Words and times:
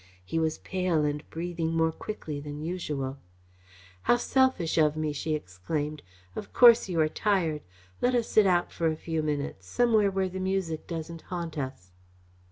He 0.25 0.39
was 0.39 0.57
pale 0.57 1.05
and 1.05 1.23
breathing 1.29 1.77
more 1.77 1.91
quickly 1.91 2.39
than 2.39 2.59
usual. 2.63 3.19
"How 4.01 4.15
selfish 4.15 4.79
of 4.79 4.97
me!" 4.97 5.13
she 5.13 5.35
exclaimed. 5.35 6.01
"Of 6.35 6.53
course 6.53 6.89
you 6.89 6.99
are 7.01 7.07
tired! 7.07 7.61
Let 8.01 8.15
us 8.15 8.27
sit 8.27 8.47
out 8.47 8.71
for 8.71 8.87
a 8.87 8.95
few 8.95 9.21
minutes 9.21 9.67
somewhere 9.67 10.09
where 10.09 10.27
the 10.27 10.39
music 10.39 10.87
doesn't 10.87 11.21
haunt 11.29 11.55
us." 11.55 11.91